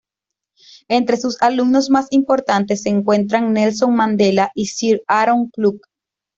Entre 0.87 1.15
sus 1.15 1.39
alumnos 1.43 1.91
más 1.91 2.07
importantes 2.09 2.81
se 2.81 2.89
encuentran 2.89 3.53
Nelson 3.53 3.95
Mandela 3.95 4.51
y 4.55 4.65
Sir 4.65 5.03
Aaron 5.05 5.49
Klug. 5.51 5.79